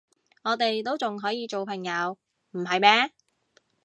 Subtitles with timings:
[0.41, 2.17] 我哋都仲可以做朋友，
[2.53, 3.13] 唔係咩？